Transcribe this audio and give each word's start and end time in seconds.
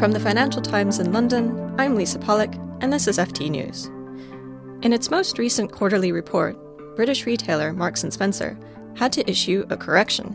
From 0.00 0.12
the 0.12 0.18
Financial 0.18 0.62
Times 0.62 0.98
in 0.98 1.12
London, 1.12 1.74
I'm 1.78 1.94
Lisa 1.94 2.18
Pollack, 2.18 2.54
and 2.80 2.90
this 2.90 3.06
is 3.06 3.18
FT 3.18 3.50
News. 3.50 3.88
In 4.82 4.94
its 4.94 5.10
most 5.10 5.36
recent 5.36 5.72
quarterly 5.72 6.10
report, 6.10 6.56
British 6.96 7.26
retailer 7.26 7.74
Marks 7.74 8.00
& 8.00 8.10
Spencer 8.10 8.58
had 8.96 9.12
to 9.12 9.30
issue 9.30 9.66
a 9.68 9.76
correction. 9.76 10.34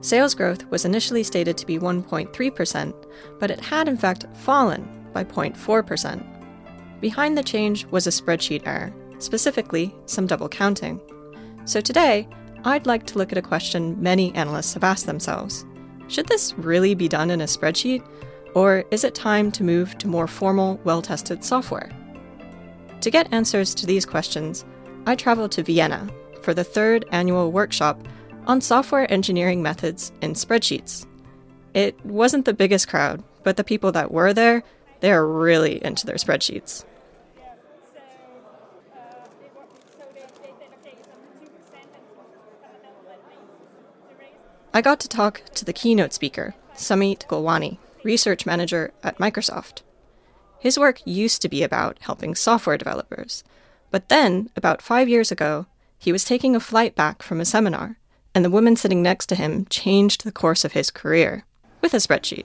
Sales 0.00 0.34
growth 0.34 0.66
was 0.70 0.84
initially 0.84 1.22
stated 1.22 1.56
to 1.56 1.66
be 1.66 1.78
1.3%, 1.78 3.06
but 3.38 3.52
it 3.52 3.60
had 3.60 3.86
in 3.86 3.96
fact 3.96 4.26
fallen 4.34 5.08
by 5.12 5.22
0.4%. 5.22 7.00
Behind 7.00 7.38
the 7.38 7.44
change 7.44 7.86
was 7.86 8.08
a 8.08 8.10
spreadsheet 8.10 8.66
error, 8.66 8.92
specifically 9.20 9.94
some 10.06 10.26
double 10.26 10.48
counting. 10.48 11.00
So 11.64 11.80
today, 11.80 12.26
I'd 12.64 12.88
like 12.88 13.06
to 13.06 13.18
look 13.18 13.30
at 13.30 13.38
a 13.38 13.42
question 13.42 14.02
many 14.02 14.34
analysts 14.34 14.74
have 14.74 14.82
asked 14.82 15.06
themselves 15.06 15.64
Should 16.08 16.26
this 16.26 16.54
really 16.54 16.96
be 16.96 17.06
done 17.06 17.30
in 17.30 17.40
a 17.40 17.44
spreadsheet? 17.44 18.02
Or 18.54 18.84
is 18.90 19.04
it 19.04 19.14
time 19.14 19.52
to 19.52 19.62
move 19.62 19.98
to 19.98 20.08
more 20.08 20.26
formal, 20.26 20.80
well 20.84 21.02
tested 21.02 21.44
software? 21.44 21.90
To 23.00 23.10
get 23.10 23.32
answers 23.32 23.74
to 23.76 23.86
these 23.86 24.04
questions, 24.04 24.64
I 25.06 25.14
traveled 25.14 25.52
to 25.52 25.62
Vienna 25.62 26.08
for 26.42 26.54
the 26.54 26.64
third 26.64 27.04
annual 27.12 27.52
workshop 27.52 28.06
on 28.46 28.60
software 28.60 29.10
engineering 29.12 29.62
methods 29.62 30.10
in 30.22 30.32
spreadsheets. 30.32 31.06
It 31.74 32.04
wasn't 32.04 32.44
the 32.44 32.54
biggest 32.54 32.88
crowd, 32.88 33.22
but 33.42 33.56
the 33.56 33.64
people 33.64 33.92
that 33.92 34.10
were 34.10 34.32
there, 34.32 34.62
they're 35.00 35.26
really 35.26 35.84
into 35.84 36.06
their 36.06 36.16
spreadsheets. 36.16 36.84
I 44.74 44.80
got 44.80 45.00
to 45.00 45.08
talk 45.08 45.42
to 45.54 45.64
the 45.64 45.72
keynote 45.72 46.12
speaker, 46.12 46.54
Sumit 46.74 47.26
Gulwani, 47.26 47.78
research 48.02 48.46
manager 48.46 48.92
at 49.02 49.18
Microsoft. 49.18 49.82
His 50.58 50.78
work 50.78 51.00
used 51.04 51.42
to 51.42 51.48
be 51.48 51.62
about 51.62 51.98
helping 52.00 52.34
software 52.34 52.78
developers, 52.78 53.44
but 53.90 54.08
then, 54.08 54.50
about 54.56 54.82
five 54.82 55.08
years 55.08 55.32
ago, 55.32 55.66
he 55.98 56.12
was 56.12 56.24
taking 56.24 56.54
a 56.54 56.60
flight 56.60 56.94
back 56.94 57.22
from 57.22 57.40
a 57.40 57.44
seminar, 57.44 57.96
and 58.34 58.44
the 58.44 58.50
woman 58.50 58.76
sitting 58.76 59.02
next 59.02 59.26
to 59.26 59.34
him 59.34 59.66
changed 59.70 60.24
the 60.24 60.32
course 60.32 60.64
of 60.64 60.72
his 60.72 60.90
career 60.90 61.44
with 61.80 61.94
a 61.94 61.98
spreadsheet. 61.98 62.44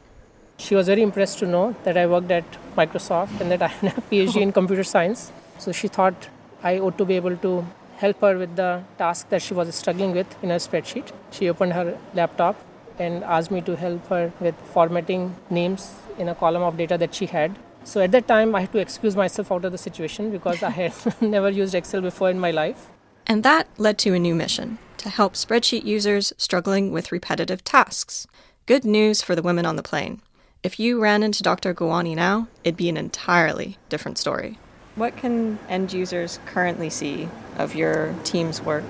She 0.57 0.75
was 0.75 0.87
very 0.87 1.01
impressed 1.01 1.39
to 1.39 1.47
know 1.47 1.75
that 1.83 1.97
I 1.97 2.05
worked 2.05 2.31
at 2.31 2.45
Microsoft 2.75 3.41
and 3.41 3.51
that 3.51 3.61
I 3.61 3.67
had 3.67 3.97
a 3.97 4.01
PhD 4.11 4.41
in 4.41 4.51
computer 4.51 4.83
science. 4.83 5.31
So 5.57 5.71
she 5.71 5.87
thought 5.87 6.29
I 6.63 6.79
ought 6.79 6.97
to 6.97 7.05
be 7.05 7.15
able 7.15 7.35
to 7.37 7.65
help 7.97 8.21
her 8.21 8.37
with 8.37 8.55
the 8.55 8.83
task 8.97 9.29
that 9.29 9.41
she 9.41 9.53
was 9.53 9.73
struggling 9.75 10.13
with 10.13 10.27
in 10.43 10.49
her 10.49 10.57
spreadsheet. 10.57 11.11
She 11.31 11.49
opened 11.49 11.73
her 11.73 11.97
laptop 12.13 12.55
and 12.99 13.23
asked 13.23 13.51
me 13.51 13.61
to 13.61 13.75
help 13.75 14.07
her 14.07 14.31
with 14.39 14.55
formatting 14.73 15.35
names 15.49 15.93
in 16.17 16.29
a 16.29 16.35
column 16.35 16.63
of 16.63 16.77
data 16.77 16.97
that 16.97 17.13
she 17.13 17.25
had. 17.25 17.57
So 17.83 18.01
at 18.01 18.11
that 18.11 18.27
time, 18.27 18.55
I 18.55 18.61
had 18.61 18.71
to 18.71 18.79
excuse 18.79 19.15
myself 19.15 19.51
out 19.51 19.65
of 19.65 19.71
the 19.71 19.77
situation 19.77 20.31
because 20.31 20.63
I 20.63 20.69
had 20.69 20.93
never 21.21 21.49
used 21.49 21.75
Excel 21.75 22.01
before 22.01 22.29
in 22.29 22.39
my 22.39 22.51
life. 22.51 22.89
And 23.27 23.43
that 23.43 23.67
led 23.77 23.97
to 23.99 24.13
a 24.13 24.19
new 24.19 24.35
mission 24.35 24.77
to 24.97 25.09
help 25.09 25.33
spreadsheet 25.33 25.83
users 25.83 26.33
struggling 26.37 26.91
with 26.91 27.11
repetitive 27.11 27.63
tasks. 27.63 28.27
Good 28.65 28.85
news 28.85 29.21
for 29.21 29.35
the 29.35 29.41
women 29.41 29.65
on 29.65 29.75
the 29.75 29.83
plane. 29.83 30.21
If 30.63 30.79
you 30.79 31.01
ran 31.01 31.23
into 31.23 31.43
Dr. 31.43 31.73
Gulwani 31.73 32.15
now, 32.15 32.47
it'd 32.63 32.77
be 32.77 32.87
an 32.87 32.95
entirely 32.95 33.77
different 33.89 34.17
story. 34.17 34.57
What 34.95 35.17
can 35.17 35.59
end 35.67 35.91
users 35.91 36.39
currently 36.45 36.89
see 36.89 37.27
of 37.57 37.75
your 37.75 38.15
team's 38.23 38.61
work? 38.61 38.85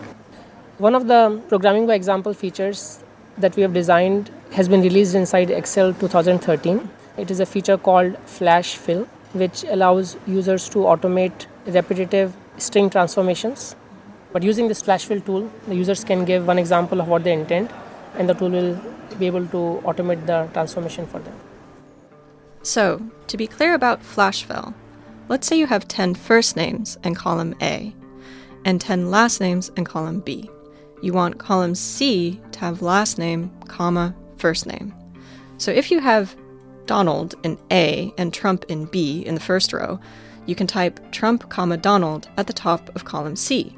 One 0.77 0.93
of 0.93 1.07
the 1.07 1.41
programming 1.47 1.87
by 1.87 1.95
example 1.95 2.33
features 2.33 3.02
that 3.37 3.55
we 3.55 3.61
have 3.61 3.73
designed 3.73 4.29
has 4.51 4.67
been 4.67 4.81
released 4.81 5.15
inside 5.15 5.49
Excel 5.49 5.93
2013. 5.93 6.89
It 7.17 7.31
is 7.31 7.39
a 7.39 7.45
feature 7.45 7.77
called 7.77 8.17
Flash 8.25 8.75
Fill, 8.75 9.05
which 9.33 9.63
allows 9.63 10.17
users 10.27 10.69
to 10.69 10.79
automate 10.79 11.47
repetitive 11.65 12.35
string 12.57 12.89
transformations. 12.89 13.75
But 14.31 14.43
using 14.43 14.67
this 14.67 14.81
Flash 14.81 15.05
Fill 15.05 15.21
tool, 15.21 15.51
the 15.67 15.75
users 15.75 16.03
can 16.03 16.25
give 16.25 16.47
one 16.47 16.59
example 16.59 17.01
of 17.01 17.07
what 17.07 17.23
they 17.23 17.33
intend, 17.33 17.71
and 18.17 18.29
the 18.29 18.33
tool 18.33 18.49
will 18.49 18.79
be 19.19 19.27
able 19.27 19.47
to 19.47 19.81
automate 19.85 20.25
the 20.25 20.49
transformation 20.53 21.07
for 21.07 21.19
them. 21.19 21.35
So, 22.61 23.01
to 23.27 23.37
be 23.37 23.47
clear 23.47 23.73
about 23.73 24.03
Flash 24.03 24.43
Fill, 24.43 24.73
let's 25.27 25.47
say 25.47 25.57
you 25.57 25.67
have 25.67 25.87
10 25.87 26.15
first 26.15 26.55
names 26.55 26.97
in 27.03 27.15
column 27.15 27.55
A 27.61 27.93
and 28.65 28.79
10 28.79 29.11
last 29.11 29.41
names 29.41 29.69
in 29.75 29.83
column 29.83 30.19
B 30.21 30.49
you 31.03 31.11
want 31.11 31.37
column 31.37 31.75
C 31.75 32.39
to 32.53 32.59
have 32.59 32.81
last 32.81 33.17
name, 33.17 33.51
comma, 33.67 34.15
first 34.37 34.65
name. 34.65 34.93
So 35.57 35.69
if 35.69 35.91
you 35.91 35.99
have 35.99 36.33
Donald 36.85 37.35
in 37.43 37.57
A 37.71 38.13
and 38.17 38.33
Trump 38.33 38.63
in 38.69 38.85
B 38.85 39.19
in 39.25 39.35
the 39.35 39.41
first 39.41 39.73
row, 39.73 39.99
you 40.45 40.55
can 40.55 40.65
type 40.65 41.11
Trump, 41.11 41.49
comma, 41.49 41.75
Donald 41.75 42.29
at 42.37 42.47
the 42.47 42.53
top 42.53 42.89
of 42.95 43.03
column 43.03 43.35
C. 43.35 43.77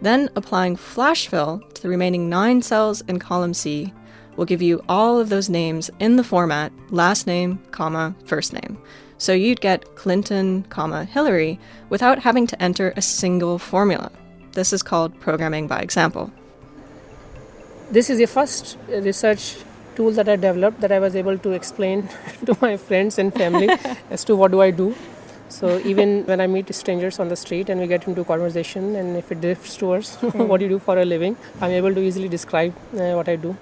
Then 0.00 0.30
applying 0.36 0.76
flash 0.76 1.26
fill 1.26 1.60
to 1.74 1.82
the 1.82 1.88
remaining 1.88 2.28
nine 2.28 2.62
cells 2.62 3.00
in 3.02 3.18
column 3.18 3.52
C 3.52 3.92
will 4.36 4.44
give 4.44 4.62
you 4.62 4.80
all 4.88 5.18
of 5.18 5.28
those 5.28 5.48
names 5.48 5.90
in 5.98 6.14
the 6.14 6.24
format 6.24 6.72
last 6.90 7.26
name, 7.26 7.58
comma, 7.72 8.14
first 8.26 8.52
name. 8.52 8.80
So 9.18 9.32
you'd 9.32 9.60
get 9.60 9.96
Clinton, 9.96 10.62
comma, 10.68 11.04
Hillary 11.04 11.58
without 11.88 12.20
having 12.20 12.46
to 12.46 12.62
enter 12.62 12.92
a 12.96 13.02
single 13.02 13.58
formula. 13.58 14.12
This 14.52 14.72
is 14.72 14.84
called 14.84 15.18
programming 15.18 15.66
by 15.66 15.80
example 15.80 16.32
this 17.90 18.08
is 18.08 18.18
the 18.18 18.26
first 18.26 18.78
research 18.88 19.56
tool 19.96 20.12
that 20.12 20.28
I 20.28 20.36
developed 20.36 20.80
that 20.80 20.92
I 20.92 20.98
was 20.98 21.16
able 21.16 21.36
to 21.38 21.50
explain 21.50 22.08
to 22.46 22.56
my 22.60 22.76
friends 22.76 23.18
and 23.18 23.34
family 23.34 23.68
as 24.10 24.24
to 24.24 24.36
what 24.36 24.52
do 24.52 24.60
I 24.62 24.70
do. 24.70 24.94
So 25.48 25.80
even 25.80 26.24
when 26.26 26.40
I 26.40 26.46
meet 26.46 26.72
strangers 26.72 27.18
on 27.18 27.28
the 27.28 27.36
street 27.36 27.68
and 27.68 27.80
we 27.80 27.88
get 27.88 28.06
into 28.06 28.24
conversation, 28.24 28.94
and 28.94 29.16
if 29.16 29.32
it 29.32 29.40
drifts 29.40 29.76
towards 29.76 30.14
what 30.50 30.58
do 30.58 30.66
you 30.66 30.70
do 30.70 30.78
for 30.78 30.96
a 30.98 31.04
living, 31.04 31.36
I'm 31.60 31.72
able 31.72 31.92
to 31.92 32.00
easily 32.00 32.28
describe 32.28 32.72
uh, 32.94 33.14
what 33.14 33.28
I 33.28 33.34
do. 33.36 33.56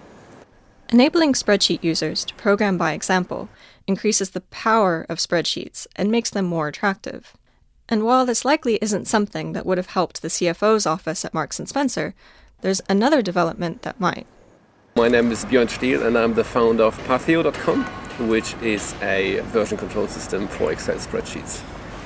Enabling 0.90 1.32
spreadsheet 1.32 1.82
users 1.82 2.24
to 2.26 2.34
program 2.34 2.76
by 2.76 2.92
example 2.92 3.48
increases 3.86 4.30
the 4.30 4.42
power 4.42 5.06
of 5.08 5.18
spreadsheets 5.18 5.86
and 5.96 6.10
makes 6.10 6.30
them 6.30 6.44
more 6.44 6.68
attractive. 6.68 7.34
And 7.88 8.04
while 8.04 8.26
this 8.26 8.44
likely 8.44 8.78
isn't 8.82 9.06
something 9.06 9.52
that 9.52 9.64
would 9.64 9.78
have 9.78 9.88
helped 9.88 10.20
the 10.20 10.28
CFO's 10.28 10.86
office 10.86 11.24
at 11.24 11.32
Marks 11.32 11.58
and 11.58 11.68
Spencer, 11.68 12.14
there's 12.60 12.82
another 12.88 13.22
development 13.22 13.82
that 13.82 13.98
might. 14.00 14.26
My 14.96 15.08
name 15.08 15.30
is 15.30 15.44
Björn 15.44 15.68
Stiel 15.68 16.04
and 16.06 16.18
I'm 16.18 16.34
the 16.34 16.44
founder 16.44 16.84
of 16.84 16.98
Patheo.com, 17.00 17.84
which 18.28 18.54
is 18.62 18.94
a 19.00 19.40
version 19.40 19.78
control 19.78 20.08
system 20.08 20.48
for 20.48 20.72
Excel 20.72 20.96
spreadsheets. 20.96 21.62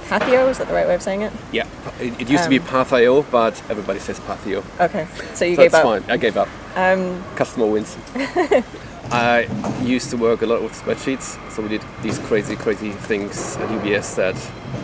Patheo, 0.09 0.51
is 0.51 0.59
that 0.59 0.69
the 0.69 0.75
right 0.75 0.87
way 0.87 0.95
of 0.95 1.01
saying 1.01 1.23
it? 1.23 1.33
Yeah, 1.53 1.67
it, 1.99 2.21
it 2.21 2.29
used 2.29 2.45
um, 2.45 2.51
to 2.51 2.51
be 2.51 2.59
um, 2.59 2.67
Pathio, 2.67 3.25
but 3.31 3.55
everybody 3.71 3.99
says 3.99 4.21
Patheo. 4.21 4.63
Okay, 4.79 5.07
so 5.35 5.47
you 5.47 5.57
so 5.57 5.63
gave 5.63 5.73
up? 5.75 5.83
That's 5.85 5.85
fine, 5.85 6.11
I 6.11 6.17
gave 6.19 6.37
up. 6.37 6.49
Um, 6.77 7.25
Customer 7.35 7.67
wins. 7.67 7.97
I 9.11 9.47
used 9.83 10.11
to 10.11 10.17
work 10.17 10.43
a 10.43 10.47
lot 10.47 10.63
with 10.63 10.73
spreadsheets, 10.73 11.39
so 11.51 11.63
we 11.63 11.69
did 11.69 11.83
these 12.03 12.19
crazy, 12.21 12.57
crazy 12.57 12.93
things 12.93 13.57
at 13.57 13.69
UBS 13.69 14.17
that 14.17 14.37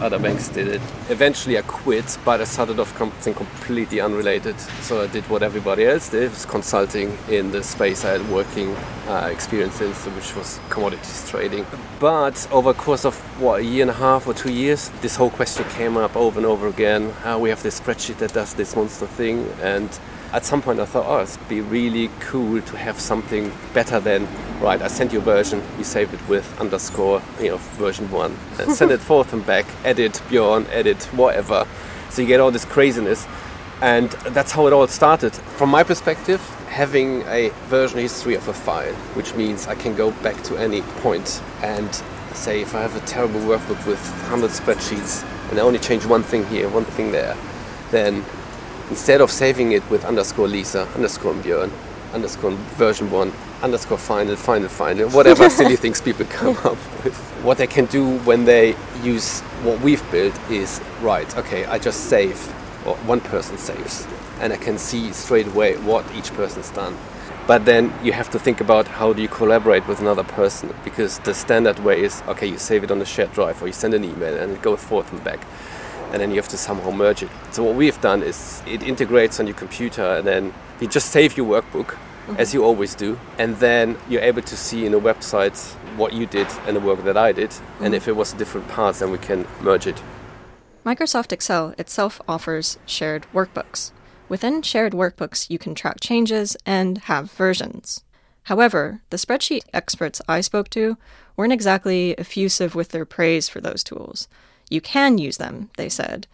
other 0.03 0.19
banks 0.19 0.49
did 0.49 0.69
it. 0.69 0.83
Eventually, 1.09 1.59
I 1.59 1.63
quit, 1.63 2.19
but 2.25 2.41
I 2.41 2.45
started 2.45 2.79
off 2.79 2.97
something 2.97 3.35
completely 3.35 4.01
unrelated. 4.01 4.59
So 4.83 5.03
I 5.03 5.07
did 5.07 5.25
what 5.31 5.43
everybody 5.43 5.87
else 5.87 6.11
did, 6.11 6.31
was 6.31 6.45
consulting 6.45 7.17
in 7.29 7.51
the 7.53 7.63
space 7.63 8.05
I 8.05 8.11
had 8.11 8.29
working 8.31 8.75
uh, 9.09 9.29
experience 9.33 9.81
in, 9.81 9.93
which 9.93 10.37
was 10.37 10.61
commodities 10.69 11.29
trading. 11.29 11.65
But 11.99 12.47
over 12.53 12.73
the 12.73 12.79
course 12.79 13.05
of 13.05 13.17
what 13.41 13.61
a 13.61 13.65
year 13.65 13.83
and 13.83 13.91
a 13.91 13.95
half 13.95 14.27
or 14.27 14.35
two 14.35 14.53
years, 14.53 14.91
this 15.01 15.17
whole 15.17 15.31
question 15.31 15.65
came 15.71 15.97
up 15.97 16.17
over 16.17 16.39
and 16.39 16.47
over 16.47 16.69
again. 16.69 17.11
How 17.23 17.39
we 17.39 17.49
have 17.49 17.63
this 17.63 17.81
spreadsheet 17.81 18.19
that 18.19 18.35
does 18.35 18.55
this 18.55 18.77
monster 18.77 19.07
thing, 19.07 19.49
and 19.63 19.89
at 20.33 20.45
some 20.45 20.61
point 20.61 20.81
I 20.81 20.85
thought, 20.85 21.07
oh, 21.07 21.23
it'd 21.23 21.49
be 21.49 21.61
really 21.61 22.11
cool 22.21 22.61
to 22.61 22.77
have 22.77 23.01
something 23.01 23.53
better 23.73 23.99
than, 23.99 24.29
right, 24.61 24.81
I 24.81 24.89
send 24.89 25.13
you 25.13 25.21
a 25.21 25.23
version, 25.23 25.63
you 25.79 25.85
save 25.85 26.13
it 26.13 26.29
with 26.29 26.61
underscore, 26.61 27.23
you 27.41 27.49
know, 27.49 27.57
version 27.57 28.11
one, 28.11 28.37
and 28.59 28.73
send 28.73 28.91
it 28.91 29.01
forth 29.01 29.33
and 29.33 29.45
back, 29.47 29.67
edit 29.85 30.21
Bjorn, 30.29 30.67
edit 30.67 31.03
whatever. 31.15 31.67
So 32.11 32.23
you 32.23 32.29
get 32.29 32.41
all 32.41 32.51
this 32.51 32.65
craziness. 32.65 33.27
And 33.81 34.11
that's 34.11 34.51
how 34.51 34.67
it 34.67 34.73
all 34.73 34.89
started. 34.89 35.33
From 35.33 35.71
my 35.71 35.85
perspective, 35.85 36.41
having 36.69 37.23
a 37.29 37.51
version 37.69 38.01
history 38.01 38.35
of 38.35 38.49
a 38.49 38.53
file, 38.53 38.93
which 39.15 39.35
means 39.37 39.69
I 39.69 39.77
can 39.77 39.95
go 39.95 40.11
back 40.11 40.43
to 40.45 40.57
any 40.57 40.83
point 41.01 41.41
and 41.63 41.89
say 42.35 42.61
if 42.61 42.75
I 42.75 42.83
have 42.83 42.97
a 42.97 43.07
terrible 43.07 43.41
workbook 43.41 43.87
with 43.87 44.01
100 44.31 44.51
spreadsheets 44.51 45.25
and 45.51 45.61
I 45.61 45.63
only 45.63 45.79
change 45.79 46.07
one 46.07 46.25
thing 46.25 46.45
here, 46.47 46.69
one 46.69 46.85
thing 46.85 47.13
there, 47.13 47.37
then 47.93 48.25
instead 48.91 49.21
of 49.21 49.31
saving 49.31 49.73
it 49.73 49.89
with 49.91 50.05
underscore 50.05 50.49
Lisa, 50.49 50.87
underscore 50.95 51.35
Björn, 51.35 51.71
underscore 52.13 52.53
version 52.77 53.11
one, 53.11 53.33
underscore 53.63 53.99
final, 53.99 54.37
final, 54.37 54.69
final, 54.69 55.09
whatever 55.11 55.51
silly 55.59 55.77
things 55.77 56.01
people 56.01 56.27
come 56.27 56.57
up 56.59 56.79
with. 57.05 57.17
What 57.43 57.59
they 57.59 57.67
can 57.67 57.87
do 57.87 58.19
when 58.21 58.45
they 58.45 58.77
use 59.03 59.41
what 59.63 59.81
we've 59.81 60.09
built 60.11 60.39
is 60.51 60.81
right, 61.03 61.37
okay, 61.37 61.65
I 61.67 61.79
just 61.79 62.05
save 62.05 62.37
or 62.87 62.97
one 63.07 63.21
person 63.21 63.59
saves, 63.59 64.07
and 64.41 64.53
I 64.53 64.57
can 64.57 64.79
see 64.79 65.13
straight 65.13 65.47
away 65.49 65.77
what 65.79 66.05
each 66.15 66.33
person's 66.35 66.71
done. 66.71 66.97
But 67.47 67.65
then 67.65 67.93
you 68.03 68.13
have 68.13 68.29
to 68.31 68.39
think 68.39 68.61
about 68.61 68.87
how 68.87 69.15
do 69.15 69.23
you 69.23 69.29
collaborate 69.29 69.89
with 69.89 70.01
another 70.01 70.23
person 70.23 70.75
because 70.85 71.19
the 71.21 71.33
standard 71.33 71.79
way 71.79 72.03
is 72.03 72.23
okay, 72.29 72.47
you 72.47 72.59
save 72.59 72.85
it 72.85 72.91
on 72.91 73.01
a 73.01 73.07
shared 73.07 73.33
drive 73.33 73.63
or 73.63 73.67
you 73.67 73.73
send 73.73 73.95
an 73.95 74.05
email 74.05 74.37
and 74.37 74.53
it 74.53 74.61
goes 74.61 74.85
forth 74.85 75.11
and 75.13 75.25
back, 75.25 75.41
and 76.13 76.21
then 76.21 76.31
you 76.31 76.37
have 76.37 76.49
to 76.49 76.57
somehow 76.57 76.91
merge 76.91 77.23
it. 77.23 77.31
So 77.53 77.63
what 77.63 77.75
we've 77.75 78.01
done 78.01 78.23
is 78.23 78.63
it 78.67 78.83
integrates 78.83 79.41
on 79.41 79.47
your 79.47 79.57
computer 79.57 80.03
and 80.03 80.27
then 80.27 80.55
you 80.81 80.89
just 80.89 81.11
save 81.11 81.37
your 81.37 81.47
workbook 81.47 81.87
mm-hmm. 82.29 82.37
as 82.37 82.55
you 82.55 82.65
always 82.65 82.95
do, 82.95 83.19
and 83.39 83.57
then 83.57 83.97
you're 84.09 84.23
able 84.23 84.43
to 84.43 84.57
see 84.57 84.87
in 84.87 84.95
a 84.95 85.01
website 85.01 85.57
what 85.97 86.13
you 86.13 86.27
did 86.27 86.47
and 86.67 86.77
the 86.77 86.81
work 86.81 87.03
that 87.05 87.17
I 87.17 87.33
did, 87.33 87.51
mm-hmm. 87.51 87.85
and 87.85 87.95
if 87.95 88.07
it 88.07 88.17
was 88.17 88.33
a 88.33 88.37
different 88.37 88.69
parts, 88.69 89.01
then 89.01 89.11
we 89.11 89.19
can 89.19 89.47
merge 89.61 89.87
it. 89.87 90.01
Microsoft 90.85 91.33
Excel 91.33 91.75
itself 91.77 92.21
offers 92.29 92.79
shared 92.87 93.27
workbooks. 93.35 93.93
Within 94.29 94.63
shared 94.63 94.93
workbooks, 94.93 95.51
you 95.51 95.59
can 95.59 95.75
track 95.75 96.01
changes 96.01 96.57
and 96.65 96.99
have 96.99 97.33
versions. 97.33 98.05
However, 98.45 99.03
the 99.11 99.17
spreadsheet 99.17 99.63
experts 99.75 100.23
I 100.29 100.41
spoke 100.41 100.71
to 100.71 100.97
weren't 101.37 101.53
exactly 101.53 102.19
effusive 102.19 102.75
with 102.75 102.89
their 102.89 103.05
praise 103.05 103.49
for 103.49 103.61
those 103.61 103.85
tools. 103.85 104.29
You 104.71 104.81
can 104.81 105.19
use 105.19 105.37
them, 105.37 105.71
they 105.77 105.89
said, 105.89 106.27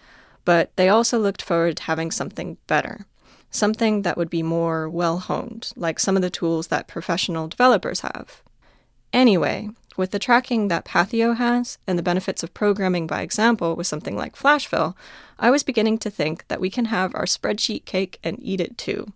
but 0.44 0.70
they 0.76 0.88
also 0.88 1.19
looked 1.19 1.42
forward 1.42 1.78
to 1.78 1.82
having 1.84 2.10
something 2.10 2.58
better 2.66 3.06
something 3.54 4.02
that 4.02 4.16
would 4.16 4.31
be 4.31 4.42
more 4.42 4.88
well 4.88 5.19
honed, 5.19 5.72
like 5.76 6.00
some 6.00 6.16
of 6.16 6.22
the 6.22 6.31
tools 6.31 6.66
that 6.69 6.88
professional 6.88 7.48
developers 7.48 8.00
have. 8.00 8.42
Anyway, 9.12 9.70
with 9.96 10.10
the 10.10 10.19
tracking 10.19 10.69
that 10.69 10.84
Pathio 10.84 11.36
has 11.36 11.78
and 11.86 11.96
the 11.96 12.02
benefits 12.02 12.42
of 12.42 12.52
programming 12.52 13.06
by 13.06 13.22
example 13.22 13.76
with 13.76 13.86
something 13.86 14.16
like 14.16 14.36
Flashfill, 14.36 14.96
I 15.38 15.50
was 15.50 15.62
beginning 15.62 15.98
to 15.98 16.10
think 16.10 16.46
that 16.48 16.60
we 16.60 16.69
can 16.69 16.86
have 16.86 17.14
our 17.14 17.26
spreadsheet 17.26 17.84
cake 17.84 18.19
and 18.25 18.38
eat 18.42 18.60
it 18.60 18.76
too. 18.76 19.12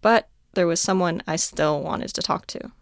But 0.00 0.28
there 0.54 0.66
was 0.66 0.80
someone 0.80 1.22
I 1.26 1.36
still 1.36 1.80
wanted 1.80 2.08
to 2.08 2.22
talk 2.22 2.46
to. 2.48 2.72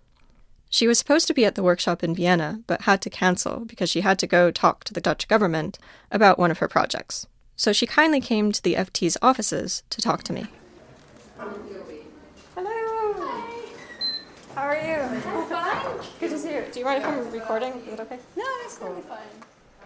She 0.72 0.86
was 0.86 1.00
supposed 1.00 1.26
to 1.26 1.34
be 1.34 1.44
at 1.44 1.56
the 1.56 1.64
workshop 1.64 2.04
in 2.04 2.14
Vienna, 2.14 2.60
but 2.68 2.82
had 2.82 3.02
to 3.02 3.10
cancel 3.10 3.64
because 3.66 3.90
she 3.90 4.02
had 4.02 4.20
to 4.20 4.26
go 4.28 4.52
talk 4.52 4.84
to 4.84 4.94
the 4.94 5.00
Dutch 5.00 5.26
government 5.26 5.80
about 6.12 6.38
one 6.38 6.52
of 6.52 6.58
her 6.58 6.68
projects. 6.68 7.26
So 7.56 7.72
she 7.72 7.86
kindly 7.86 8.20
came 8.20 8.52
to 8.52 8.62
the 8.62 8.74
FT's 8.74 9.18
offices 9.20 9.82
to 9.90 10.00
talk 10.00 10.22
to 10.22 10.32
me. 10.32 10.46
Hello. 11.36 12.70
Hi. 13.18 13.66
How 14.54 14.62
are 14.62 14.76
you? 14.76 14.94
I'm 14.94 15.48
fine. 15.48 16.06
Good 16.20 16.30
to 16.30 16.38
see 16.38 16.54
you. 16.54 16.64
Do 16.72 16.78
you 16.78 16.84
mind 16.84 17.02
if 17.02 17.08
I'm 17.08 17.30
recording? 17.32 17.72
Is 17.72 17.94
it 17.94 18.00
okay? 18.00 18.20
No, 18.36 18.44
it's 18.64 18.78
totally 18.78 19.02
fine. 19.02 19.18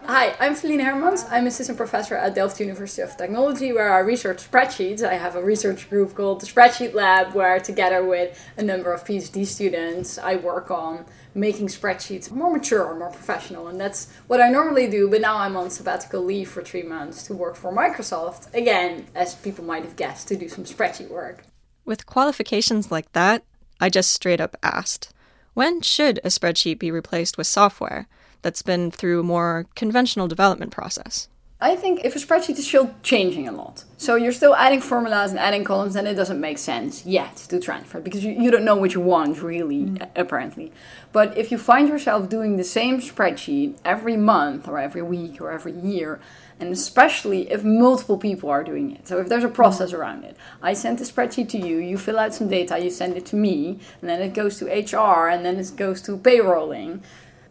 Hi, 0.07 0.35
I'm 0.39 0.53
Felienne 0.53 0.83
Hermans. 0.83 1.25
I'm 1.31 1.47
assistant 1.47 1.79
professor 1.79 2.13
at 2.13 2.35
Delft 2.35 2.59
University 2.59 3.01
of 3.01 3.17
Technology, 3.17 3.73
where 3.73 3.91
I 3.91 3.99
research 3.99 4.37
spreadsheets. 4.37 5.03
I 5.03 5.15
have 5.15 5.35
a 5.35 5.43
research 5.43 5.89
group 5.89 6.13
called 6.13 6.41
the 6.41 6.45
Spreadsheet 6.45 6.93
Lab, 6.93 7.33
where 7.33 7.59
together 7.59 8.05
with 8.05 8.39
a 8.55 8.61
number 8.61 8.93
of 8.93 9.03
PhD 9.03 9.47
students, 9.47 10.19
I 10.19 10.35
work 10.35 10.69
on 10.69 11.05
making 11.33 11.69
spreadsheets 11.69 12.29
more 12.29 12.51
mature, 12.51 12.93
more 12.93 13.09
professional. 13.09 13.67
And 13.67 13.81
that's 13.81 14.13
what 14.27 14.39
I 14.39 14.49
normally 14.49 14.87
do, 14.87 15.09
but 15.09 15.21
now 15.21 15.37
I'm 15.37 15.57
on 15.57 15.71
sabbatical 15.71 16.23
leave 16.23 16.51
for 16.51 16.61
three 16.61 16.83
months 16.83 17.23
to 17.23 17.33
work 17.33 17.55
for 17.55 17.73
Microsoft. 17.73 18.53
Again, 18.53 19.07
as 19.15 19.33
people 19.33 19.65
might 19.65 19.85
have 19.85 19.95
guessed, 19.95 20.27
to 20.27 20.35
do 20.35 20.47
some 20.47 20.65
spreadsheet 20.65 21.09
work. 21.09 21.45
With 21.83 22.05
qualifications 22.05 22.91
like 22.91 23.11
that, 23.13 23.43
I 23.81 23.89
just 23.89 24.11
straight 24.11 24.39
up 24.39 24.55
asked, 24.61 25.11
when 25.55 25.81
should 25.81 26.19
a 26.19 26.27
spreadsheet 26.27 26.77
be 26.77 26.91
replaced 26.91 27.39
with 27.39 27.47
software 27.47 28.07
that's 28.45 28.61
been 28.61 28.91
through 28.91 29.21
a 29.21 29.23
more 29.23 29.65
conventional 29.73 30.27
development 30.27 30.71
process? 30.71 31.27
I 31.59 31.75
think 31.75 32.01
if 32.05 32.15
a 32.15 32.19
spreadsheet 32.19 32.59
is 32.59 32.67
still 32.67 32.93
changing 33.01 33.47
a 33.47 33.51
lot, 33.51 33.85
so 33.97 34.15
you're 34.15 34.33
still 34.33 34.55
adding 34.55 34.81
formulas 34.81 35.31
and 35.31 35.39
adding 35.39 35.63
columns, 35.63 35.95
then 35.95 36.05
it 36.05 36.13
doesn't 36.13 36.39
make 36.39 36.59
sense 36.59 37.07
yet 37.07 37.37
to 37.49 37.59
transfer 37.59 37.99
because 37.99 38.23
you, 38.23 38.33
you 38.33 38.51
don't 38.51 38.63
know 38.63 38.75
what 38.75 38.93
you 38.93 39.01
want 39.01 39.41
really, 39.41 39.85
mm. 39.85 40.09
apparently. 40.15 40.71
But 41.11 41.35
if 41.35 41.51
you 41.51 41.57
find 41.57 41.89
yourself 41.89 42.29
doing 42.29 42.57
the 42.57 42.63
same 42.63 42.99
spreadsheet 42.99 43.79
every 43.83 44.15
month 44.15 44.67
or 44.67 44.77
every 44.77 45.01
week 45.01 45.41
or 45.41 45.49
every 45.49 45.71
year, 45.71 46.19
and 46.59 46.71
especially 46.71 47.51
if 47.51 47.63
multiple 47.63 48.17
people 48.17 48.49
are 48.49 48.63
doing 48.63 48.91
it. 48.91 49.07
So 49.07 49.17
if 49.19 49.27
there's 49.27 49.43
a 49.43 49.49
process 49.49 49.91
mm. 49.91 49.97
around 49.97 50.23
it, 50.23 50.37
I 50.61 50.73
send 50.73 50.99
the 50.99 51.05
spreadsheet 51.05 51.49
to 51.49 51.57
you, 51.57 51.77
you 51.77 51.97
fill 51.97 52.19
out 52.19 52.35
some 52.35 52.47
data, 52.47 52.77
you 52.77 52.91
send 52.91 53.17
it 53.17 53.25
to 53.27 53.35
me, 53.35 53.79
and 54.01 54.09
then 54.09 54.21
it 54.21 54.33
goes 54.35 54.59
to 54.59 54.65
HR, 54.65 55.29
and 55.29 55.43
then 55.43 55.57
it 55.57 55.71
goes 55.75 56.01
to 56.03 56.17
payrolling. 56.17 57.01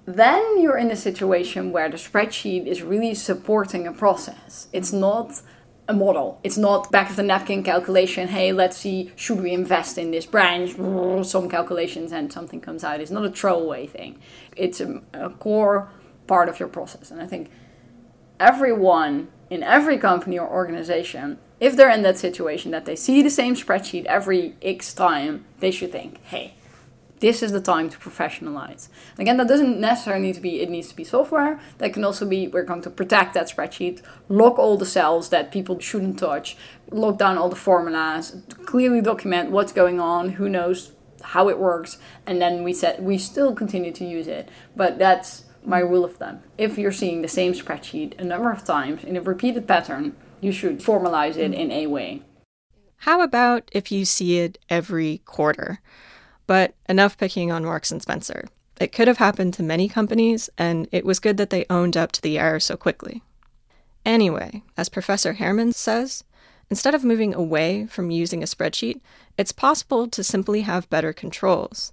Then 0.07 0.61
you're 0.61 0.77
in 0.77 0.91
a 0.91 0.97
situation 0.97 1.73
where 1.73 1.89
the 1.89 1.97
spreadsheet 1.97 2.67
is 2.67 2.83
really 2.83 3.15
supporting 3.15 3.87
a 3.87 3.93
process. 3.93 4.69
It's 4.73 4.93
not 4.93 5.41
a 5.89 5.95
model. 5.95 6.41
It's 6.43 6.57
not 6.57 6.91
back 6.91 7.11
of 7.11 7.17
the 7.17 7.23
napkin 7.23 7.63
calculation. 7.63 8.29
Hey, 8.29 8.53
let's 8.53 8.77
see, 8.77 9.13
should 9.17 9.41
we 9.41 9.53
invest 9.53 9.99
in 9.99 10.11
this 10.11 10.27
branch? 10.27 10.73
Some 11.27 11.49
calculations 11.49 12.13
and 12.13 12.33
something 12.33 12.61
comes 12.61 12.85
out. 12.85 13.01
It's 13.01 13.11
not 13.11 13.25
a 13.25 13.31
throwaway 13.31 13.87
thing. 13.87 14.19
It's 14.57 14.81
a, 14.81 15.03
a 15.13 15.31
core 15.31 15.91
part 16.27 16.49
of 16.49 16.59
your 16.59 16.69
process. 16.69 17.11
And 17.11 17.21
I 17.21 17.27
think 17.27 17.51
everyone 18.41 19.29
in 19.51 19.63
every 19.63 19.99
company 19.99 20.39
or 20.39 20.49
organization, 20.49 21.39
if 21.61 21.77
they're 21.77 21.91
in 21.91 22.03
that 22.03 22.19
situation 22.19 22.71
that 22.73 22.85
they 22.85 22.97
see 22.97 23.23
the 23.23 23.31
same 23.31 23.55
spreadsheet 23.55 24.05
every 24.07 24.57
X 24.63 24.93
time, 24.95 25.45
they 25.61 25.71
should 25.71 25.93
think, 25.93 26.23
hey, 26.25 26.55
this 27.25 27.43
is 27.43 27.53
the 27.53 27.61
time 27.61 27.89
to 27.89 27.97
professionalize. 27.97 28.91
Again, 29.19 29.39
that 29.39 29.49
doesn't 29.49 29.81
necessarily 29.81 30.27
need 30.27 30.35
to 30.35 30.43
be, 30.43 30.61
it 30.61 30.69
needs 30.69 30.89
to 30.89 30.95
be 30.95 31.05
software. 31.05 31.59
That 31.79 31.95
can 31.95 32.05
also 32.05 32.27
be, 32.27 32.49
we're 32.49 32.65
going 32.65 32.83
to 32.83 32.91
protect 32.91 33.33
that 33.33 33.49
spreadsheet, 33.49 34.03
lock 34.29 34.59
all 34.59 34.77
the 34.77 34.85
cells 34.85 35.31
that 35.31 35.51
people 35.51 35.79
shouldn't 35.79 36.19
touch, 36.19 36.55
lock 36.91 37.17
down 37.17 37.39
all 37.39 37.49
the 37.49 37.57
formulas, 37.57 38.43
clearly 38.67 39.01
document 39.01 39.51
what's 39.51 39.73
going 39.73 40.01
on, 40.01 40.33
who 40.37 40.51
knows 40.51 40.93
how 41.23 41.49
it 41.49 41.59
works, 41.59 41.97
and 42.27 42.43
then 42.43 42.63
we 42.63 42.75
said 42.75 43.03
we 43.03 43.17
still 43.17 43.55
continue 43.55 43.93
to 43.93 44.05
use 44.05 44.27
it. 44.27 44.51
But 44.77 44.99
that's 44.99 45.45
my 45.65 45.79
rule 45.79 46.05
of 46.05 46.17
thumb. 46.17 46.43
If 46.59 46.77
you're 46.77 46.93
seeing 46.93 47.23
the 47.23 47.29
same 47.29 47.55
spreadsheet 47.55 48.21
a 48.21 48.25
number 48.25 48.53
of 48.53 48.65
times 48.65 49.03
in 49.03 49.17
a 49.17 49.23
repeated 49.23 49.67
pattern, 49.67 50.15
you 50.43 50.53
should 50.53 50.81
formalize 50.81 51.39
it 51.39 51.55
in 51.55 51.73
a 51.73 51.87
way. 51.87 52.21
How 52.99 53.23
about 53.23 53.71
if 53.73 53.91
you 53.91 54.05
see 54.05 54.41
it 54.41 54.59
every 54.69 55.23
quarter? 55.25 55.81
But 56.47 56.75
enough 56.89 57.17
picking 57.17 57.51
on 57.51 57.65
Marks 57.65 57.91
and 57.91 58.03
Spencer. 58.03 58.47
It 58.81 58.93
could 58.93 59.09
have 59.09 59.19
happened 59.19 59.55
to 59.55 59.63
many 59.63 59.89
companies, 59.89 60.51
and 60.59 60.89
it 60.91 61.05
was 61.05 61.21
good 61.21 61.37
that 61.37 61.51
they 61.51 61.67
owned 61.71 61.97
up 61.97 62.13
to 62.13 62.23
the 62.23 62.39
error 62.39 62.61
so 62.61 62.77
quickly. 62.77 63.23
Anyway, 64.05 64.63
as 64.77 64.89
Professor 64.89 65.35
Hermans 65.35 65.75
says, 65.75 66.25
instead 66.71 66.95
of 66.95 67.05
moving 67.05 67.35
away 67.35 67.87
from 67.87 68.11
using 68.11 68.43
a 68.43 68.47
spreadsheet, 68.47 69.01
it's 69.39 69.53
possible 69.53 70.07
to 70.09 70.25
simply 70.25 70.63
have 70.63 70.91
better 70.91 71.13
controls. 71.13 71.93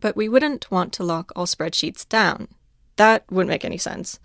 But 0.00 0.16
we 0.16 0.28
wouldn't 0.28 0.70
want 0.70 0.92
to 0.94 1.04
lock 1.04 1.32
all 1.34 1.46
spreadsheets 1.46 2.08
down. 2.08 2.48
That 2.96 3.24
wouldn't 3.30 3.48
make 3.48 3.64
any 3.64 3.78
sense. 3.78 4.18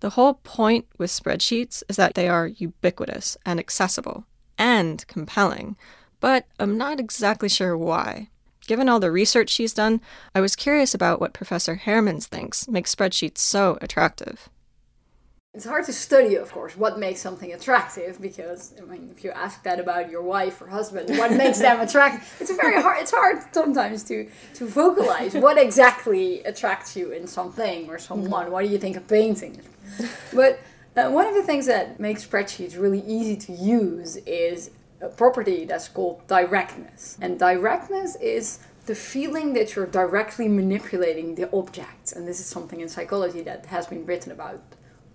The 0.00 0.10
whole 0.10 0.34
point 0.34 0.86
with 0.98 1.10
spreadsheets 1.10 1.82
is 1.88 1.96
that 1.96 2.14
they 2.14 2.28
are 2.28 2.46
ubiquitous 2.46 3.36
and 3.44 3.58
accessible 3.58 4.26
and 4.56 5.06
compelling, 5.06 5.76
but 6.20 6.46
I'm 6.58 6.76
not 6.76 7.00
exactly 7.00 7.48
sure 7.48 7.76
why. 7.76 8.28
Given 8.68 8.86
all 8.86 9.00
the 9.00 9.10
research 9.10 9.48
she's 9.48 9.72
done, 9.72 10.02
I 10.34 10.42
was 10.42 10.54
curious 10.54 10.94
about 10.94 11.22
what 11.22 11.32
Professor 11.32 11.80
Hermans 11.86 12.26
thinks 12.26 12.68
makes 12.68 12.94
spreadsheets 12.94 13.38
so 13.38 13.78
attractive. 13.80 14.50
It's 15.54 15.64
hard 15.64 15.86
to 15.86 15.92
study, 15.94 16.34
of 16.34 16.52
course, 16.52 16.76
what 16.76 16.98
makes 16.98 17.18
something 17.18 17.50
attractive 17.54 18.20
because 18.20 18.74
I 18.78 18.84
mean, 18.84 19.08
if 19.10 19.24
you 19.24 19.30
ask 19.30 19.62
that 19.62 19.80
about 19.80 20.10
your 20.10 20.20
wife 20.20 20.60
or 20.60 20.66
husband, 20.66 21.08
what 21.16 21.32
makes 21.32 21.60
them 21.60 21.80
attractive? 21.80 22.30
It's 22.40 22.54
very 22.54 22.82
hard. 22.82 22.98
It's 23.00 23.10
hard 23.10 23.38
sometimes 23.52 24.04
to 24.04 24.28
to 24.56 24.66
vocalize 24.66 25.32
what 25.32 25.56
exactly 25.56 26.42
attracts 26.44 26.94
you 26.94 27.10
in 27.12 27.26
something 27.26 27.88
or 27.88 27.98
someone. 27.98 28.50
What 28.50 28.66
do 28.66 28.70
you 28.70 28.78
think 28.78 28.98
a 28.98 29.00
painting? 29.00 29.62
But 30.34 30.60
uh, 30.94 31.10
one 31.10 31.26
of 31.26 31.34
the 31.34 31.42
things 31.42 31.64
that 31.66 31.98
makes 31.98 32.26
spreadsheets 32.26 32.78
really 32.78 33.00
easy 33.06 33.36
to 33.46 33.52
use 33.52 34.16
is 34.26 34.70
a 35.00 35.08
property 35.08 35.64
that's 35.64 35.88
called 35.88 36.26
directness, 36.26 37.18
and 37.20 37.38
directness 37.38 38.16
is 38.16 38.60
the 38.86 38.94
feeling 38.94 39.52
that 39.52 39.76
you're 39.76 39.86
directly 39.86 40.48
manipulating 40.48 41.34
the 41.34 41.50
object. 41.52 42.12
And 42.12 42.26
this 42.26 42.40
is 42.40 42.46
something 42.46 42.80
in 42.80 42.88
psychology 42.88 43.42
that 43.42 43.66
has 43.66 43.86
been 43.86 44.06
written 44.06 44.32
about 44.32 44.62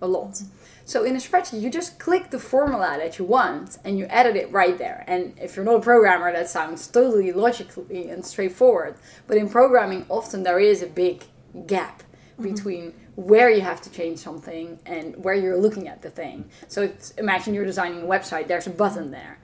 a 0.00 0.06
lot. 0.06 0.40
So 0.84 1.02
in 1.02 1.16
a 1.16 1.18
spreadsheet, 1.18 1.60
you 1.60 1.70
just 1.70 1.98
click 1.98 2.30
the 2.30 2.38
formula 2.38 2.96
that 2.98 3.18
you 3.18 3.24
want 3.24 3.78
and 3.84 3.98
you 3.98 4.06
edit 4.10 4.36
it 4.36 4.52
right 4.52 4.78
there. 4.78 5.02
And 5.08 5.34
if 5.40 5.56
you're 5.56 5.64
not 5.64 5.76
a 5.76 5.80
programmer, 5.80 6.32
that 6.32 6.48
sounds 6.48 6.86
totally 6.86 7.32
logically 7.32 8.10
and 8.10 8.24
straightforward. 8.24 8.96
But 9.26 9.38
in 9.38 9.48
programming, 9.48 10.06
often 10.08 10.44
there 10.44 10.60
is 10.60 10.82
a 10.82 10.86
big 10.86 11.24
gap 11.66 12.02
mm-hmm. 12.38 12.42
between 12.42 12.94
where 13.16 13.50
you 13.50 13.62
have 13.62 13.80
to 13.82 13.90
change 13.90 14.18
something 14.18 14.78
and 14.86 15.16
where 15.24 15.34
you're 15.34 15.56
looking 15.56 15.88
at 15.88 16.02
the 16.02 16.10
thing. 16.10 16.48
So 16.68 16.92
imagine 17.16 17.54
you're 17.54 17.64
designing 17.64 18.02
a 18.02 18.06
website, 18.06 18.46
there's 18.46 18.66
a 18.66 18.70
button 18.70 19.10
there. 19.10 19.38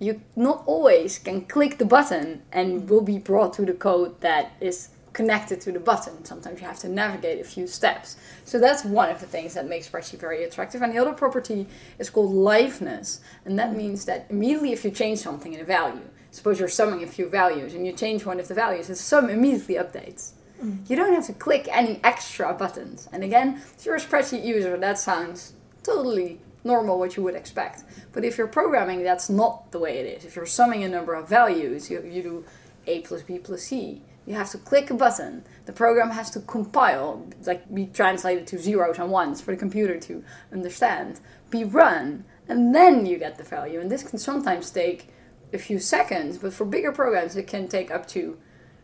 You 0.00 0.22
not 0.34 0.64
always 0.66 1.18
can 1.18 1.42
click 1.42 1.78
the 1.78 1.84
button 1.84 2.42
and 2.50 2.88
will 2.88 3.02
be 3.02 3.18
brought 3.18 3.52
to 3.54 3.62
the 3.66 3.74
code 3.74 4.20
that 4.22 4.52
is 4.60 4.88
connected 5.12 5.60
to 5.60 5.72
the 5.72 5.80
button. 5.80 6.24
Sometimes 6.24 6.60
you 6.60 6.66
have 6.66 6.78
to 6.80 6.88
navigate 6.88 7.40
a 7.40 7.44
few 7.44 7.66
steps. 7.66 8.16
So 8.44 8.58
that's 8.58 8.84
one 8.84 9.10
of 9.10 9.20
the 9.20 9.26
things 9.26 9.54
that 9.54 9.68
makes 9.68 9.88
spreadsheet 9.88 10.20
very 10.20 10.44
attractive. 10.44 10.82
And 10.82 10.92
the 10.92 10.98
other 10.98 11.12
property 11.12 11.66
is 11.98 12.10
called 12.10 12.32
liveness. 12.32 13.20
And 13.44 13.58
that 13.58 13.76
means 13.76 14.04
that 14.06 14.26
immediately 14.30 14.72
if 14.72 14.84
you 14.84 14.90
change 14.90 15.18
something 15.18 15.52
in 15.52 15.60
a 15.60 15.64
value, 15.64 16.08
suppose 16.30 16.58
you're 16.58 16.68
summing 16.68 17.02
a 17.02 17.06
few 17.06 17.28
values 17.28 17.74
and 17.74 17.86
you 17.86 17.92
change 17.92 18.24
one 18.24 18.40
of 18.40 18.48
the 18.48 18.54
values, 18.54 18.86
the 18.86 18.96
sum 18.96 19.28
immediately 19.28 19.74
updates. 19.74 20.32
Mm. 20.62 20.88
You 20.88 20.96
don't 20.96 21.12
have 21.12 21.26
to 21.26 21.32
click 21.32 21.68
any 21.70 22.00
extra 22.04 22.54
buttons. 22.54 23.08
And 23.12 23.24
again, 23.24 23.60
if 23.76 23.84
you're 23.84 23.96
a 23.96 24.00
spreadsheet 24.00 24.44
user, 24.44 24.76
that 24.76 24.98
sounds 24.98 25.54
totally 25.82 26.40
normal 26.64 26.98
what 26.98 27.16
you 27.16 27.22
would 27.22 27.34
expect. 27.34 27.84
But 28.12 28.24
if 28.24 28.38
you're 28.38 28.46
programming, 28.46 29.02
that's 29.02 29.30
not 29.30 29.72
the 29.72 29.78
way 29.78 29.98
it 29.98 30.18
is. 30.18 30.24
If 30.24 30.36
you're 30.36 30.46
summing 30.46 30.84
a 30.84 30.88
number 30.88 31.14
of 31.14 31.28
values, 31.28 31.90
you, 31.90 32.02
you 32.02 32.22
do 32.22 32.44
a 32.86 33.00
plus 33.00 33.22
b 33.22 33.38
plus 33.38 33.62
c. 33.62 34.02
You 34.26 34.34
have 34.34 34.50
to 34.50 34.58
click 34.58 34.90
a 34.90 34.94
button. 34.94 35.44
The 35.64 35.72
program 35.72 36.10
has 36.10 36.30
to 36.30 36.40
compile, 36.40 37.26
like 37.46 37.72
be 37.74 37.86
translated 37.86 38.46
to 38.48 38.58
zeros 38.58 38.98
and 38.98 39.10
ones 39.10 39.40
for 39.40 39.50
the 39.50 39.56
computer 39.56 39.98
to 40.00 40.22
understand, 40.52 41.20
be 41.50 41.64
run, 41.64 42.24
and 42.48 42.74
then 42.74 43.06
you 43.06 43.18
get 43.18 43.38
the 43.38 43.44
value. 43.44 43.80
And 43.80 43.90
this 43.90 44.02
can 44.02 44.18
sometimes 44.18 44.70
take 44.70 45.08
a 45.52 45.58
few 45.58 45.78
seconds, 45.78 46.38
but 46.38 46.52
for 46.52 46.64
bigger 46.64 46.92
programs, 46.92 47.36
it 47.36 47.46
can 47.46 47.66
take 47.66 47.90
up 47.90 48.06
to 48.08 48.38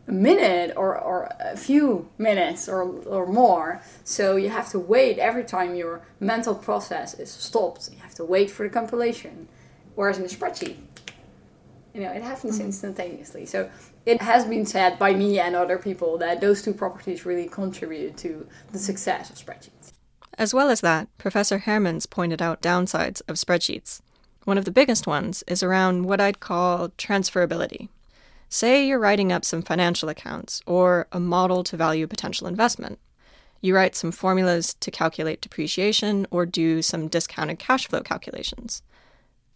a 0.09 0.13
minute 0.13 0.73
or, 0.77 0.99
or 0.99 1.35
a 1.41 1.57
few 1.57 2.09
minutes 2.19 2.69
or, 2.69 2.83
or 2.83 3.27
more. 3.27 3.83
So 4.05 4.37
you 4.37 4.51
have 4.51 4.71
to 4.71 4.79
wait 4.79 5.19
every 5.19 5.45
time 5.45 5.75
your 5.75 6.03
mental 6.21 6.55
process 6.55 7.15
is 7.15 7.31
stopped. 7.31 7.89
You 7.93 7.99
have 7.99 8.15
to 8.15 8.25
wait 8.25 8.51
for 8.51 8.63
the 8.63 8.73
compilation. 8.73 9.49
Whereas 9.95 10.19
in 10.19 10.25
a 10.25 10.29
spreadsheet, 10.29 10.77
you 11.95 12.03
know, 12.03 12.11
it 12.11 12.23
happens 12.23 12.57
mm-hmm. 12.57 12.67
instantaneously. 12.67 13.47
So 13.47 13.71
it 14.05 14.21
has 14.21 14.45
been 14.45 14.67
said 14.67 14.99
by 14.99 15.15
me 15.15 15.41
and 15.41 15.57
other 15.57 15.79
people 15.79 16.19
that 16.19 16.41
those 16.41 16.63
two 16.63 16.75
properties 16.75 17.25
really 17.25 17.49
contribute 17.49 18.17
to 18.19 18.47
the 18.73 18.79
success 18.79 19.31
of 19.31 19.37
spreadsheets. 19.37 19.93
As 20.39 20.53
well 20.53 20.69
as 20.69 20.83
that, 20.83 21.09
Professor 21.17 21.61
Hermans 21.61 22.09
pointed 22.09 22.43
out 22.43 22.61
downsides 22.61 23.23
of 23.27 23.37
spreadsheets. 23.37 24.03
One 24.45 24.59
of 24.59 24.67
the 24.67 24.71
biggest 24.71 25.07
ones 25.07 25.43
is 25.49 25.63
around 25.63 26.05
what 26.05 26.21
I'd 26.21 26.39
call 26.39 26.91
transferability. 26.91 27.89
Say 28.49 28.87
you're 28.87 28.99
writing 28.99 29.33
up 29.33 29.45
some 29.45 29.63
financial 29.63 30.09
accounts 30.09 30.63
or 30.67 31.09
a 31.13 31.19
model 31.19 31.65
to 31.65 31.77
value 31.77 32.07
potential 32.07 32.47
investment. 32.47 32.99
You 33.61 33.75
write 33.75 33.97
some 33.97 34.13
formulas 34.13 34.75
to 34.75 34.91
calculate 34.91 35.41
depreciation 35.41 36.27
or 36.31 36.47
do 36.47 36.83
some 36.83 37.09
discounted 37.09 37.59
cash 37.59 37.89
flow 37.89 38.03
calculations. 38.03 38.83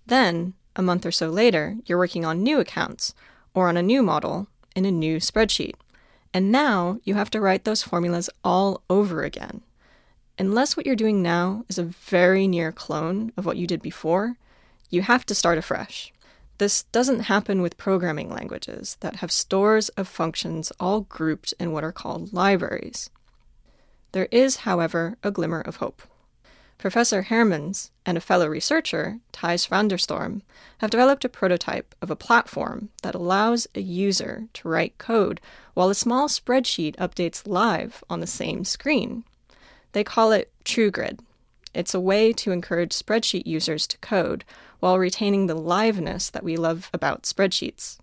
Then, 0.07 0.55
a 0.75 0.83
month 0.83 1.07
or 1.07 1.13
so 1.13 1.29
later, 1.31 1.77
you're 1.87 1.99
working 1.99 2.25
on 2.25 2.43
new 2.43 2.59
accounts 2.59 3.15
or 3.55 3.69
on 3.69 3.77
a 3.77 3.83
new 3.83 4.03
model 4.03 4.49
in 4.75 4.85
a 4.85 4.91
new 4.91 5.19
spreadsheet. 5.19 5.75
And 6.33 6.51
now 6.51 6.99
you 7.05 7.15
have 7.15 7.31
to 7.31 7.41
write 7.41 7.65
those 7.65 7.83
formulas 7.83 8.31
all 8.43 8.83
over 8.89 9.23
again. 9.23 9.63
Unless 10.39 10.77
what 10.77 10.87
you're 10.87 10.97
doing 10.97 11.23
now 11.23 11.65
is 11.69 11.79
a 11.79 11.85
very 11.85 12.49
near 12.49 12.73
clone 12.73 13.33
of 13.37 13.45
what 13.45 13.57
you 13.57 13.67
did 13.67 13.83
before, 13.83 14.37
you 14.89 15.03
have 15.03 15.27
to 15.27 15.35
start 15.35 15.59
afresh. 15.59 16.13
This 16.61 16.83
doesn't 16.93 17.21
happen 17.21 17.63
with 17.63 17.79
programming 17.79 18.29
languages 18.29 18.99
that 19.01 19.17
have 19.17 19.33
stores 19.33 19.89
of 19.97 20.07
functions 20.07 20.71
all 20.79 21.01
grouped 21.01 21.55
in 21.59 21.73
what 21.73 21.85
are 21.85 21.91
called 21.91 22.35
libraries. 22.35 23.09
There 24.13 24.29
is, 24.31 24.57
however, 24.69 25.17
a 25.23 25.31
glimmer 25.31 25.63
of 25.63 25.77
hope. 25.77 26.03
Professor 26.77 27.23
Hermans 27.23 27.89
and 28.05 28.19
a 28.19 28.21
fellow 28.21 28.47
researcher, 28.47 29.21
Tijs 29.33 29.69
van 29.69 29.89
der 29.89 29.97
Storm, 29.97 30.43
have 30.81 30.91
developed 30.91 31.25
a 31.25 31.31
prototype 31.31 31.95
of 32.03 32.11
a 32.11 32.15
platform 32.15 32.91
that 33.03 33.15
allows 33.15 33.67
a 33.75 33.81
user 33.81 34.49
to 34.53 34.69
write 34.69 34.99
code 34.99 35.41
while 35.73 35.89
a 35.89 35.95
small 35.95 36.29
spreadsheet 36.29 36.95
updates 36.97 37.49
live 37.49 38.05
on 38.11 38.21
the 38.21 38.27
same 38.27 38.67
screen. 38.67 39.25
They 39.93 40.05
call 40.05 40.31
it 40.33 40.53
TrueGrid. 40.67 41.21
It's 41.73 41.95
a 41.95 42.01
way 42.01 42.33
to 42.35 42.53
encourage 42.53 42.91
spreadsheet 42.91 43.47
users 43.47 43.87
to 43.89 43.99
code 43.99 44.45
while 44.81 44.99
retaining 44.99 45.47
the 45.47 45.57
liveness 45.57 46.31
that 46.31 46.43
we 46.43 46.57
love 46.57 46.91
about 46.93 47.23
spreadsheets. 47.23 47.99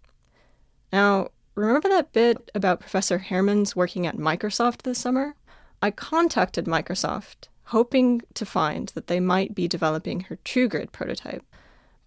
Now, 0.93 1.29
remember 1.55 1.89
that 1.89 2.13
bit 2.13 2.49
about 2.55 2.79
Professor 2.79 3.19
Hermans 3.19 3.75
working 3.75 4.07
at 4.07 4.17
Microsoft 4.17 4.83
this 4.83 4.99
summer? 4.99 5.35
I 5.81 5.91
contacted 5.91 6.65
Microsoft, 6.65 7.49
hoping 7.65 8.21
to 8.33 8.45
find 8.45 8.89
that 8.89 9.07
they 9.07 9.19
might 9.19 9.53
be 9.53 9.67
developing 9.67 10.21
her 10.21 10.37
TrueGrid 10.45 10.91
prototype, 10.91 11.43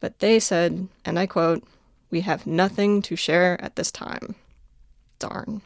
but 0.01 0.19
they 0.21 0.41
said, 0.41 0.89
and 1.05 1.19
I 1.19 1.27
quote, 1.27 1.63
We 2.11 2.23
have 2.23 2.47
nothing 2.47 3.03
to 3.03 3.17
share 3.17 3.63
at 3.63 3.77
this 3.77 3.93
time. 3.93 4.35
Darn. 5.19 5.61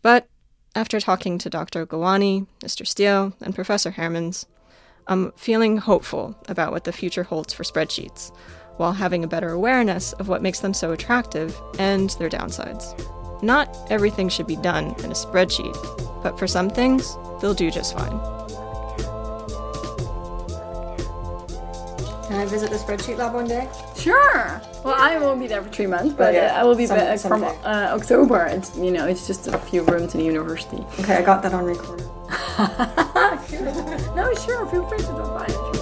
But 0.00 0.28
after 0.74 1.00
talking 1.00 1.38
to 1.38 1.50
Dr. 1.50 1.84
Gulwani, 1.86 2.46
Mr. 2.60 2.86
Stiel, 2.86 3.34
and 3.42 3.54
Professor 3.54 3.92
Hermans, 3.92 4.46
I'm 5.08 5.32
feeling 5.32 5.78
hopeful 5.78 6.36
about 6.48 6.72
what 6.72 6.84
the 6.84 6.92
future 6.92 7.24
holds 7.24 7.52
for 7.52 7.64
spreadsheets, 7.64 8.34
while 8.76 8.92
having 8.92 9.24
a 9.24 9.28
better 9.28 9.50
awareness 9.50 10.12
of 10.14 10.28
what 10.28 10.42
makes 10.42 10.60
them 10.60 10.72
so 10.74 10.92
attractive 10.92 11.60
and 11.78 12.10
their 12.10 12.30
downsides. 12.30 12.94
Not 13.42 13.76
everything 13.90 14.28
should 14.28 14.46
be 14.46 14.56
done 14.56 14.94
in 15.00 15.10
a 15.10 15.14
spreadsheet, 15.14 15.74
but 16.22 16.38
for 16.38 16.46
some 16.46 16.70
things, 16.70 17.16
they'll 17.40 17.54
do 17.54 17.70
just 17.70 17.96
fine. 17.98 18.18
Can 22.28 22.40
I 22.40 22.46
visit 22.46 22.70
the 22.70 22.76
spreadsheet 22.76 23.18
lab 23.18 23.34
one 23.34 23.46
day? 23.46 23.68
Sure. 23.96 24.62
Well, 24.84 24.94
I 24.96 25.18
won't 25.18 25.40
be 25.40 25.48
there 25.48 25.62
for 25.62 25.68
three 25.68 25.86
months, 25.86 26.14
but 26.14 26.32
yeah, 26.32 26.58
I 26.58 26.64
will 26.64 26.76
be 26.76 26.86
some, 26.86 26.96
back 26.96 27.18
from 27.18 27.44
uh, 27.44 27.90
October. 27.90 28.46
It's 28.46 28.74
you 28.76 28.90
know, 28.90 29.06
it's 29.06 29.26
just 29.26 29.48
a 29.48 29.58
few 29.58 29.82
rooms 29.82 30.14
in 30.14 30.20
the 30.20 30.26
university. 30.26 30.82
Okay, 31.00 31.16
I 31.16 31.22
got 31.22 31.42
that 31.42 31.52
on 31.52 31.64
record. 31.64 32.00
no, 33.60 34.34
sure. 34.34 34.66
Feel 34.66 34.86
free 34.88 34.98
to 34.98 35.04
drop 35.04 35.46
by. 35.46 35.81